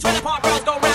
Twenty 0.00 0.20
pop 0.22 0.42
girls 0.42 0.60
go. 0.64 0.89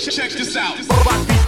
check, 0.00 0.30
this 0.32 0.56
out. 0.56 1.43